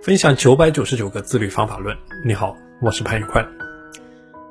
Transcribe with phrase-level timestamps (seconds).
[0.00, 1.96] 分享九百九十九个自律方法论。
[2.24, 3.44] 你好，我是潘宇宽。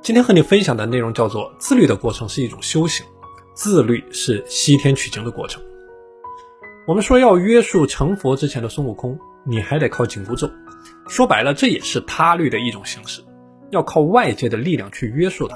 [0.02, 3.06] 今天和你分享的内容叫做：自律的过程是一种修行，
[3.54, 5.64] 自律是西天取经的过程。
[6.86, 10.52] 我们说要约束成佛之前的孙悟空，你还得靠紧箍咒。
[11.08, 13.24] 说白了，这也是他律的一种形式，
[13.72, 15.56] 要靠外界的力量去约束他。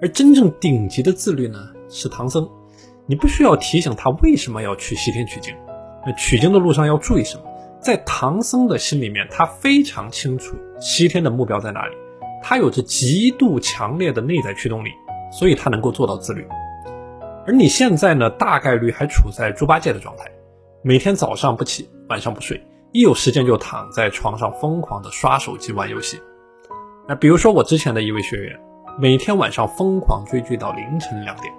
[0.00, 1.58] 而真正顶级的自律呢，
[1.88, 2.48] 是唐僧。
[3.04, 5.52] 你不需要提醒他为什么要去西天取经，
[6.06, 7.42] 那取经的路上要注意什么？
[7.80, 11.94] 在唐僧的心里面，他非常清楚西天的目标在哪里，
[12.42, 14.90] 他有着极度强烈的内在驱动力，
[15.32, 16.46] 所以他能够做到自律。
[17.46, 20.24] 而你现在呢，大概率还处在猪八戒的状态，
[20.82, 22.60] 每天早上不起，晚上不睡，
[22.92, 26.20] 一有时间就躺在床上疯狂的刷手机玩游戏。
[27.08, 28.60] 那比如说我之前的一位学员，
[28.98, 31.50] 每天晚上疯狂追剧到凌晨两点，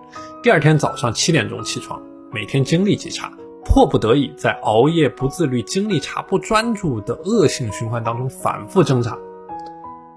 [0.43, 1.99] 第二天早上七点钟起床，
[2.31, 3.31] 每天精力极差。
[3.65, 9.17] 迫不得已，在熬夜、不自律、精力差、不专注的恶性循环当中反复挣扎。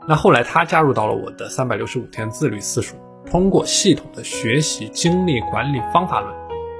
[0.08, 2.94] 那后来他加入到了我的三百六十五天自律私塾，
[3.26, 6.34] 通过系统的学习精力管理方法论，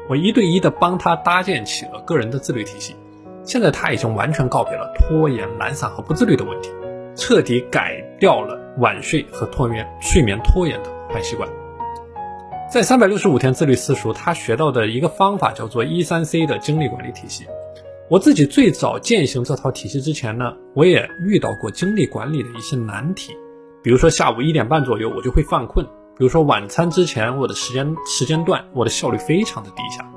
[0.08, 2.96] 我一对一的帮他搭建起了个人的自律体系。
[3.44, 6.70] 现在他已经完全告别了拖延、懒散和不自律的问题，
[7.14, 11.48] 彻底改掉了晚睡和拖延、睡眠拖延的坏习惯。
[12.72, 17.44] 在三百六十五天自律私塾，他学到的一个方法叫做一三 C 的精力管理体系。
[18.08, 23.36] 我自己最早践行这套体系之前呢，我也遇到过精力管理的一些难题，
[23.82, 30.10] 比如说下午一点半左右我就会犯困，比如说晚餐之前我的时间时间段我的效率非常的低下。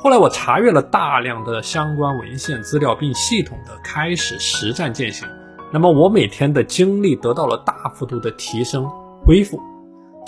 [0.00, 5.28] 后来我查阅了大量的相关文献资料，并系统的开始实战践行，
[5.72, 8.84] 那么我每天的精力得到了大幅度的提升
[9.24, 9.60] 恢复。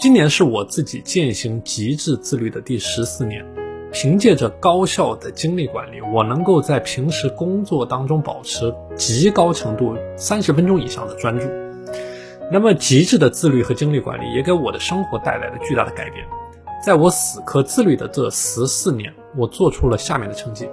[0.01, 3.45] 今年是我自己践行极致自律的第十四年，
[3.93, 11.47] 凭借着高效的精力管理，我能够在平时工作当中保持极高程度三十分钟以上的专注。
[12.51, 16.27] 那么，极致的自律和精力管理也给我的生活带来了巨大的改变。
[16.83, 20.67] 在我死磕自律的这十四年，我做出了下面的成绩：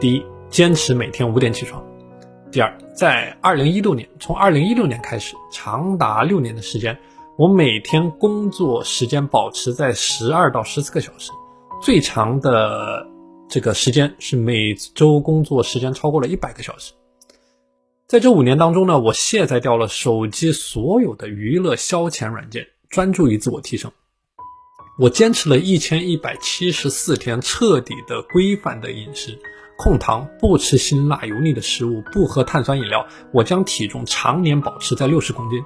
[0.00, 1.80] 第一，坚持每天五点起床；
[2.50, 6.98] 第二，在二零一六年，从二零一六年开始，长达六年的时间。
[7.38, 11.30] 我每天工作时间保持在十二到十四个小时，
[11.80, 13.06] 最长的
[13.48, 16.94] 这个时间是每周工作时间超过了一百个小时。
[18.08, 23.92] 在这五年当中呢，我卸载掉了手机所有的娱乐消遣软件，专注于自我提升。
[24.98, 29.38] 我坚持了一千一百七十四天，彻底的规范的饮食，
[29.78, 33.06] 控糖，不吃辛辣油腻的食物，不喝碳酸饮料。
[33.32, 35.62] 我将体重常年保持在六十公斤。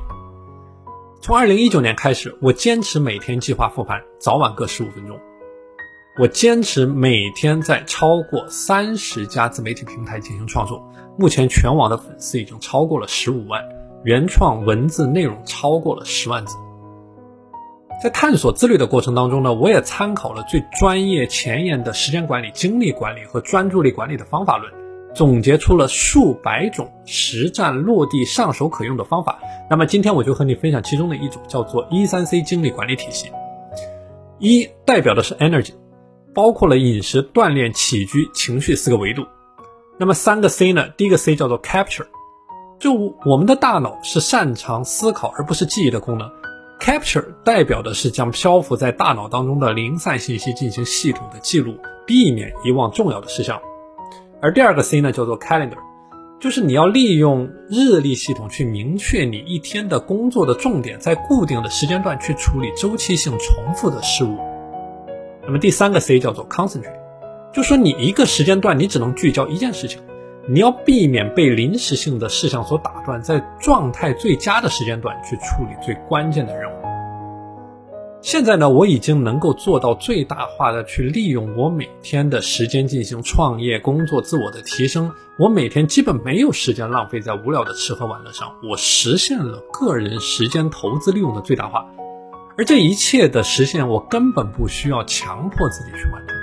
[1.22, 5.20] 从二零一九年开始，我坚持每天计划复盘，早晚各十五分钟。
[6.18, 10.82] 我坚持每天在超过三十家自媒体平台进行创作，
[11.16, 13.62] 目前全网的粉丝已经超过了十五万，
[14.02, 16.56] 原创文字内容超过了十万字。
[18.02, 24.72] 在探索自律的过程当中呢，我也参考了最专业前沿的时间管理、精力管理和专注力管理的方法论。
[25.14, 29.38] 总结出了数百种实战落地、上手可用的方法。
[29.68, 33.30] 那么今天我就和你分享其中的一种，叫做一三 C 精力管理体系。
[34.38, 35.72] 一代表的是 energy，
[36.34, 39.24] 包括了饮食、锻炼、起居、情绪四个维度。
[39.98, 40.88] 那么三个 C 呢？
[40.96, 42.06] 第一个 C 叫做 capture，
[42.78, 46.28] 就我们的大脑是擅长思考而不是记忆的功能。
[46.80, 53.60] capture 代表的是将漂浮在大脑当中的零散信息进行系统的记录，避免遗忘重要的事项。
[54.42, 55.78] 而第二个 C 呢，叫做 calendar，
[56.40, 64.36] 就是你要利用日历系统去明确你一天的工作的重点，在固定的时间段去处理周期性重复的事物。
[65.46, 66.98] 那么第三个 C 叫做 concentrate，
[67.52, 70.00] 就说你一个时间段你只能聚焦一件事情，
[70.48, 76.71] 你要避免被临时性的事项所打断，在状态最佳的时间段去处理最关键的任务。
[78.24, 85.10] 现在呢，我已经能够做到最大化的去利用我每天的时间进行创业、工作、自我的提升。
[85.36, 91.84] 我每天基本没有时间浪费在无聊的吃喝玩乐上，我实现了个人时间投资利用的最大化。
[92.56, 96.36] 而这一切的实现，我根本不需要强迫自己去完成。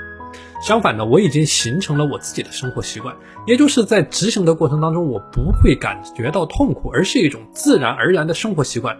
[0.61, 3.15] 相反的，我已经形成了我自己的生活习惯，
[3.47, 8.97] 也就是在执行的过程当中，我不会感觉到痛苦，而是一种自然而然的生活习惯。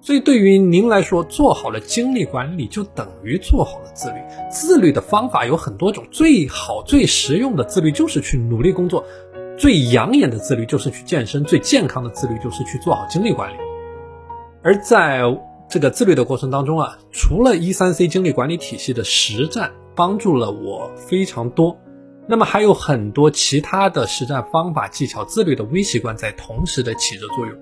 [0.00, 4.16] 所以，对于您来说，做好了精力管理，就等于做好了自律。
[4.50, 9.02] 自律的方法有很多种，最好、最实用的自律就是去努力工作；
[9.58, 13.56] 最养眼的自律就是去健身；最健康的自律就是去做好精力管理。
[14.62, 15.20] 而在
[15.68, 21.76] 这个自律的过程当中啊，除了一三 C 精力管理体系的实战帮助了我非常多，
[22.28, 27.54] 那么还有很多其他的实战方法、技巧、自律的微习惯在同时的起着作用。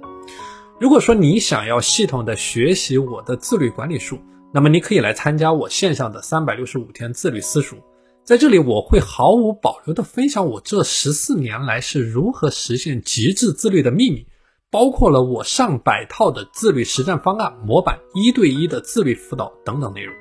[0.79, 4.19] 如果说你想要系统的学习我的自律管理术，
[4.53, 7.77] 那么你可以来参加我线上的三百六十五天自律私塾。
[8.25, 14.27] 在这里，我会毫无保留的分享我这十四年来是如何实现极致自律的秘密，
[14.71, 20.15] 包括了我上百套的自律实战方案模板、一对一的自律辅导等等内容。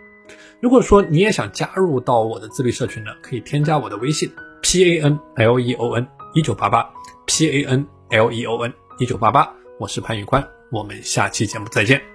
[0.62, 4.31] 如果说你也想加入到我的自律社群呢，可以添加我的微信
[4.62, 6.90] p a n l e o n 一九八八
[7.25, 10.42] p a n l e o n 一九八八，我是潘宇宽，
[10.72, 12.15] 我们下期节目再见。